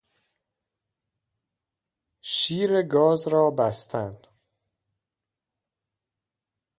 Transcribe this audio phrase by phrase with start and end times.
[2.31, 4.17] شیر گاز را بستن